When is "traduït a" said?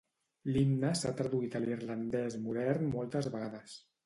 1.19-1.61